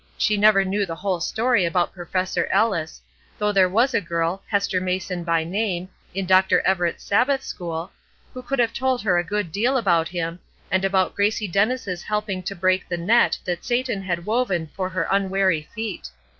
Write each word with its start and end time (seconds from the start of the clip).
She 0.17 0.35
never 0.35 0.65
knew 0.65 0.83
the 0.87 0.95
whole 0.95 1.19
story 1.19 1.63
about 1.63 1.93
Professor 1.93 2.47
Ellis; 2.51 3.01
though 3.37 3.51
there 3.51 3.69
was 3.69 3.93
a 3.93 4.01
girl, 4.01 4.41
Hester 4.47 4.81
Mason 4.81 5.23
by 5.23 5.43
name, 5.43 5.89
in 6.15 6.25
Dr. 6.25 6.61
Everett's 6.61 7.03
Sabbath 7.03 7.43
school, 7.43 7.91
who 8.33 8.41
could 8.41 8.57
have 8.57 8.73
told 8.73 9.03
her 9.03 9.19
a 9.19 9.23
good 9.23 9.51
deal 9.51 9.77
about 9.77 10.07
him, 10.07 10.39
and 10.71 10.83
about 10.83 11.13
Gracie 11.13 11.47
Dennis' 11.47 12.01
helping 12.01 12.41
to 12.41 12.55
break 12.55 12.89
the 12.89 12.97
net 12.97 13.37
that 13.45 13.63
Satan 13.63 14.01
had 14.01 14.25
woven 14.25 14.71
for 14.75 14.89
her 14.89 15.07
unwary 15.11 15.69
feet. 15.75 16.09